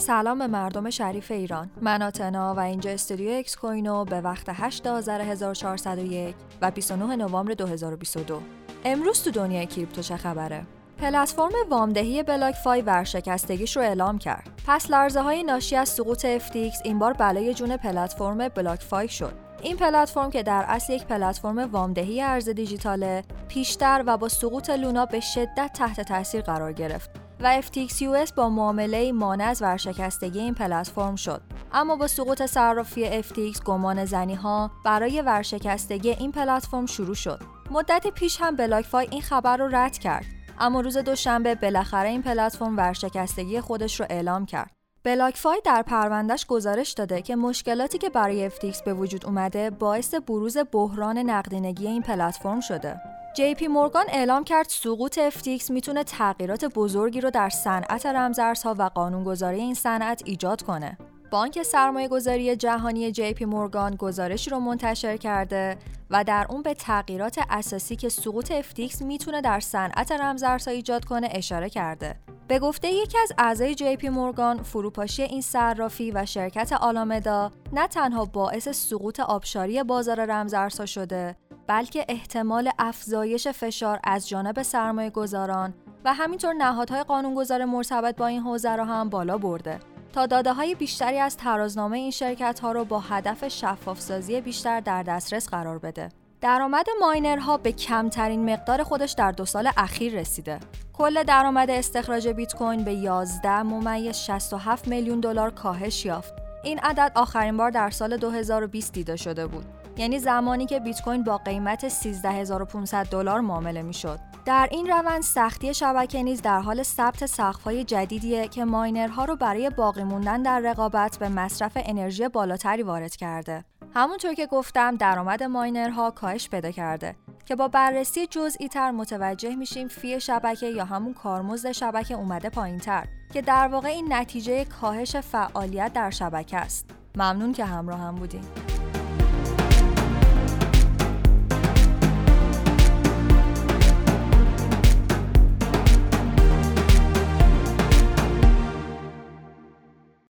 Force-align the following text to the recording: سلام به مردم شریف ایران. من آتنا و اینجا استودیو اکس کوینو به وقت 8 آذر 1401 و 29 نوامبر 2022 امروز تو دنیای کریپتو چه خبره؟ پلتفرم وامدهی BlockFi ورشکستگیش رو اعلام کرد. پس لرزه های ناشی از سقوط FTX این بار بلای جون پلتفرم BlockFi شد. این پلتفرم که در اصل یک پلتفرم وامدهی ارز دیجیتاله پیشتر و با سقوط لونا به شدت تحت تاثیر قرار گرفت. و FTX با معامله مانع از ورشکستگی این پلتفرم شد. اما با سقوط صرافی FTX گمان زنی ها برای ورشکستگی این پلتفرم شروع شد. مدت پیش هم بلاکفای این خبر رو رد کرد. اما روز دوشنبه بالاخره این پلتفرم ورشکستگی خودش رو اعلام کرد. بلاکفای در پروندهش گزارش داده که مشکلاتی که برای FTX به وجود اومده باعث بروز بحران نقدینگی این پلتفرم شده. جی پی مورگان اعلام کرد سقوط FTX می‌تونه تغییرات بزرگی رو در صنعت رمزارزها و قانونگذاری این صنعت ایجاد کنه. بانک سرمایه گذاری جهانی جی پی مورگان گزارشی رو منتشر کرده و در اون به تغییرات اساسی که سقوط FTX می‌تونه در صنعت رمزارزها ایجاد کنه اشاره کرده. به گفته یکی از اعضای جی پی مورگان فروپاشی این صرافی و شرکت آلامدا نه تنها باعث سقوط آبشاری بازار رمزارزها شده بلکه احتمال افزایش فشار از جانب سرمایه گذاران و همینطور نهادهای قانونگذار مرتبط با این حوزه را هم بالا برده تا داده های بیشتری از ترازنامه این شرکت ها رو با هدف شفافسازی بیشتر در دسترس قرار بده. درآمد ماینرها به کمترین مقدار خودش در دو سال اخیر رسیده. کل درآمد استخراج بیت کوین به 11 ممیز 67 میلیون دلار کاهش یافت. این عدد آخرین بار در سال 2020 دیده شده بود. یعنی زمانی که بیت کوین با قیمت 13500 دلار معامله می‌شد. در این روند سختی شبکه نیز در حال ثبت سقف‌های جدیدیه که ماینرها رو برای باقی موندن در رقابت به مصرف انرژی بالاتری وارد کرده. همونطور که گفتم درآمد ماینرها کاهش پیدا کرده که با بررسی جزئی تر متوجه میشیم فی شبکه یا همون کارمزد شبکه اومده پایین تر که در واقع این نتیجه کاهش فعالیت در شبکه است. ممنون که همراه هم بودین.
سلام 0.00 0.38
به 0.38 0.46
مردم 0.46 0.90
شریف 0.90 1.30
ایران. 1.30 1.70
من 1.80 2.02
آتنا 2.02 2.54
و 2.54 2.58
اینجا 2.58 2.90
استودیو 2.90 3.30
اکس 3.30 3.56
کوینو 3.56 4.04
به 4.04 4.20
وقت 4.20 4.46
8 4.48 4.86
آذر 4.86 5.20
1401 5.20 6.34
و 6.62 6.70
29 6.70 7.16
نوامبر 7.16 7.54
2022 7.54 8.40
امروز 8.84 9.22
تو 9.22 9.30
دنیای 9.30 9.66
کریپتو 9.66 10.02
چه 10.02 10.16
خبره؟ 10.16 10.66
پلتفرم 10.98 11.52
وامدهی 11.70 12.22
BlockFi 12.22 12.82
ورشکستگیش 12.82 13.76
رو 13.76 13.82
اعلام 13.82 14.18
کرد. 14.18 14.48
پس 14.66 14.90
لرزه 14.90 15.20
های 15.20 15.42
ناشی 15.42 15.76
از 15.76 15.88
سقوط 15.88 16.38
FTX 16.38 16.80
این 16.84 16.98
بار 16.98 17.12
بلای 17.12 17.54
جون 17.54 17.76
پلتفرم 17.76 18.48
BlockFi 18.48 19.08
شد. 19.08 19.32
این 19.62 19.76
پلتفرم 19.76 20.30
که 20.30 20.42
در 20.42 20.64
اصل 20.68 20.92
یک 20.92 21.06
پلتفرم 21.06 21.58
وامدهی 21.58 22.22
ارز 22.22 22.48
دیجیتاله 22.48 23.24
پیشتر 23.48 24.04
و 24.06 24.16
با 24.16 24.28
سقوط 24.28 24.70
لونا 24.70 25.06
به 25.06 25.20
شدت 25.20 25.70
تحت 25.74 26.00
تاثیر 26.00 26.40
قرار 26.40 26.72
گرفت. 26.72 27.29
و 27.42 27.62
FTX 27.62 28.32
با 28.36 28.48
معامله 28.48 29.12
مانع 29.12 29.44
از 29.44 29.62
ورشکستگی 29.62 30.40
این 30.40 30.54
پلتفرم 30.54 31.16
شد. 31.16 31.42
اما 31.72 31.96
با 31.96 32.06
سقوط 32.06 32.46
صرافی 32.46 33.22
FTX 33.22 33.62
گمان 33.64 34.04
زنی 34.04 34.34
ها 34.34 34.70
برای 34.84 35.22
ورشکستگی 35.22 36.10
این 36.10 36.32
پلتفرم 36.32 36.86
شروع 36.86 37.14
شد. 37.14 37.40
مدت 37.70 38.06
پیش 38.06 38.40
هم 38.40 38.56
بلاکفای 38.56 39.08
این 39.10 39.22
خبر 39.22 39.56
رو 39.56 39.68
رد 39.76 39.98
کرد. 39.98 40.24
اما 40.58 40.80
روز 40.80 40.96
دوشنبه 40.96 41.54
بالاخره 41.54 42.08
این 42.08 42.22
پلتفرم 42.22 42.76
ورشکستگی 42.76 43.60
خودش 43.60 44.00
رو 44.00 44.06
اعلام 44.10 44.46
کرد. 44.46 44.70
بلاکفای 45.04 45.60
در 45.64 45.82
پروندهش 45.82 46.46
گزارش 46.46 46.92
داده 46.92 47.22
که 47.22 47.36
مشکلاتی 47.36 47.98
که 47.98 48.10
برای 48.10 48.50
FTX 48.50 48.82
به 48.84 48.94
وجود 48.94 49.26
اومده 49.26 49.70
باعث 49.70 50.14
بروز 50.14 50.56
بحران 50.72 51.18
نقدینگی 51.18 51.86
این 51.86 52.02
پلتفرم 52.02 52.60
شده. 52.60 53.00
جی 53.34 53.54
پی 53.54 53.68
مورگان 53.68 54.04
اعلام 54.08 54.44
کرد 54.44 54.66
سقوط 54.68 55.28
FTX 55.28 55.70
می‌تونه 55.70 56.04
تغییرات 56.04 56.64
بزرگی 56.64 57.20
رو 57.20 57.30
در 57.30 57.48
صنعت 57.48 58.06
رمزارزها 58.06 58.74
و 58.78 58.82
قانونگذاری 58.82 59.60
این 59.60 59.74
صنعت 59.74 60.22
ایجاد 60.24 60.62
کنه. 60.62 60.98
بانک 61.30 61.62
سرمایه 61.62 62.08
گذاری 62.08 62.56
جهانی 62.56 63.12
جی 63.12 63.32
پی 63.32 63.44
مورگان 63.44 63.96
گزارشی 63.96 64.50
رو 64.50 64.58
منتشر 64.58 65.16
کرده 65.16 65.76
و 66.10 66.24
در 66.24 66.46
اون 66.50 66.62
به 66.62 66.74
تغییرات 66.74 67.38
اساسی 67.50 67.96
که 67.96 68.08
سقوط 68.08 68.52
FTX 68.60 69.02
می‌تونه 69.02 69.40
در 69.40 69.60
صنعت 69.60 70.12
رمزارزها 70.12 70.74
ایجاد 70.74 71.04
کنه 71.04 71.28
اشاره 71.30 71.70
کرده. 71.70 72.16
به 72.48 72.58
گفته 72.58 72.88
یکی 72.88 73.18
از 73.18 73.32
اعضای 73.38 73.74
جی 73.74 73.96
پی 73.96 74.08
مورگان 74.08 74.62
فروپاشی 74.62 75.22
این 75.22 75.40
صرافی 75.40 76.10
و 76.10 76.26
شرکت 76.26 76.72
آلامدا 76.72 77.52
نه 77.72 77.88
تنها 77.88 78.24
باعث 78.24 78.68
سقوط 78.68 79.20
آبشاری 79.20 79.82
بازار 79.82 80.24
رمزارزها 80.24 80.86
شده 80.86 81.36
بلکه 81.70 82.04
احتمال 82.08 82.70
افزایش 82.78 83.48
فشار 83.48 84.00
از 84.04 84.28
جانب 84.28 84.62
سرمایه 84.62 85.10
گذاران 85.10 85.74
و 86.04 86.14
همینطور 86.14 86.52
نهادهای 86.52 87.02
قانونگذار 87.02 87.64
مرتبط 87.64 88.16
با 88.16 88.26
این 88.26 88.40
حوزه 88.40 88.76
را 88.76 88.84
هم 88.84 89.08
بالا 89.08 89.38
برده 89.38 89.80
تا 90.12 90.26
داده 90.26 90.52
های 90.52 90.74
بیشتری 90.74 91.18
از 91.18 91.36
ترازنامه 91.36 91.98
این 91.98 92.10
شرکت 92.10 92.60
ها 92.60 92.72
رو 92.72 92.84
با 92.84 92.98
هدف 93.00 93.48
شفافسازی 93.48 94.40
بیشتر 94.40 94.80
در 94.80 95.02
دسترس 95.02 95.48
قرار 95.48 95.78
بده. 95.78 96.08
درآمد 96.40 96.86
ماینرها 97.00 97.56
به 97.56 97.72
کمترین 97.72 98.52
مقدار 98.52 98.82
خودش 98.82 99.12
در 99.12 99.32
دو 99.32 99.44
سال 99.44 99.70
اخیر 99.76 100.20
رسیده. 100.20 100.60
کل 100.92 101.22
درآمد 101.22 101.70
استخراج 101.70 102.28
بیت 102.28 102.54
کوین 102.54 102.84
به 102.84 102.94
11 102.94 103.62
ممیز 103.62 104.16
67 104.16 104.88
میلیون 104.88 105.20
دلار 105.20 105.50
کاهش 105.50 106.04
یافت. 106.06 106.34
این 106.64 106.78
عدد 106.78 107.12
آخرین 107.14 107.56
بار 107.56 107.70
در 107.70 107.90
سال 107.90 108.16
2020 108.16 108.92
دیده 108.92 109.16
شده 109.16 109.46
بود. 109.46 109.79
یعنی 109.96 110.18
زمانی 110.18 110.66
که 110.66 110.80
بیت 110.80 111.02
کوین 111.02 111.24
با 111.24 111.38
قیمت 111.38 111.88
13500 111.88 113.06
دلار 113.06 113.40
معامله 113.40 113.82
می‌شد. 113.82 114.18
در 114.44 114.68
این 114.70 114.86
روند 114.86 115.22
سختی 115.22 115.74
شبکه 115.74 116.22
نیز 116.22 116.42
در 116.42 116.60
حال 116.60 116.82
ثبت 116.82 117.26
سقف‌های 117.26 117.84
جدیدیه 117.84 118.48
که 118.48 118.64
ماینرها 118.64 119.24
رو 119.24 119.36
برای 119.36 119.70
باقی 119.70 120.04
موندن 120.04 120.42
در 120.42 120.60
رقابت 120.60 121.18
به 121.18 121.28
مصرف 121.28 121.72
انرژی 121.76 122.28
بالاتری 122.28 122.82
وارد 122.82 123.16
کرده. 123.16 123.64
همونطور 123.94 124.34
که 124.34 124.46
گفتم 124.46 124.96
درآمد 124.96 125.42
ماینرها 125.42 126.10
کاهش 126.10 126.48
پیدا 126.48 126.70
کرده 126.70 127.16
که 127.46 127.56
با 127.56 127.68
بررسی 127.68 128.26
جزئی 128.26 128.68
تر 128.68 128.90
متوجه 128.90 129.56
میشیم 129.56 129.88
فی 129.88 130.20
شبکه 130.20 130.66
یا 130.66 130.84
همون 130.84 131.14
کارمزد 131.14 131.72
شبکه 131.72 132.14
اومده 132.14 132.50
پایین 132.50 132.78
تر 132.78 133.06
که 133.32 133.42
در 133.42 133.68
واقع 133.68 133.88
این 133.88 134.12
نتیجه 134.12 134.64
کاهش 134.64 135.16
فعالیت 135.16 135.92
در 135.92 136.10
شبکه 136.10 136.56
است. 136.56 136.90
ممنون 137.16 137.52
که 137.52 137.64
همراه 137.64 138.00
هم 138.00 138.14
بودین. 138.14 138.69